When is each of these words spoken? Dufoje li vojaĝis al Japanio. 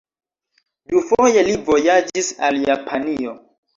Dufoje 0.93 1.43
li 1.49 1.55
vojaĝis 1.67 2.31
al 2.49 2.59
Japanio. 2.71 3.37